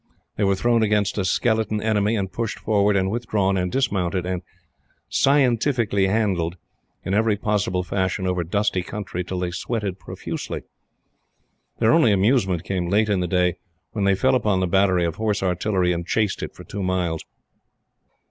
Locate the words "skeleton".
1.23-1.79